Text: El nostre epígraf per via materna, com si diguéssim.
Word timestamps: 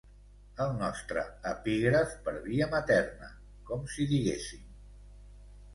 El 0.63 0.71
nostre 0.77 1.25
epígraf 1.49 2.15
per 2.29 2.33
via 2.49 2.69
materna, 2.73 3.31
com 3.71 3.87
si 3.97 4.11
diguéssim. 4.15 4.67